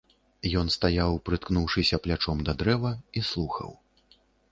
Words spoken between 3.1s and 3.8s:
і слухаў.